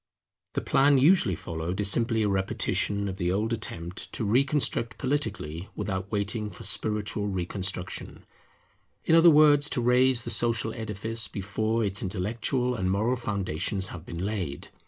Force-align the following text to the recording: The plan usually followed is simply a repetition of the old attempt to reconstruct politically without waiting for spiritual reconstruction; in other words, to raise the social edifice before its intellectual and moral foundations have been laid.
The 0.53 0.61
plan 0.61 0.97
usually 0.97 1.35
followed 1.35 1.79
is 1.79 1.91
simply 1.91 2.23
a 2.23 2.27
repetition 2.27 3.07
of 3.07 3.17
the 3.19 3.31
old 3.31 3.53
attempt 3.53 4.11
to 4.13 4.23
reconstruct 4.25 4.97
politically 4.97 5.69
without 5.75 6.11
waiting 6.11 6.49
for 6.49 6.63
spiritual 6.63 7.27
reconstruction; 7.27 8.23
in 9.05 9.13
other 9.13 9.29
words, 9.29 9.69
to 9.69 9.79
raise 9.79 10.23
the 10.23 10.31
social 10.31 10.73
edifice 10.73 11.27
before 11.27 11.85
its 11.85 12.01
intellectual 12.01 12.73
and 12.73 12.89
moral 12.89 13.15
foundations 13.15 13.89
have 13.89 14.03
been 14.03 14.25
laid. 14.25 14.69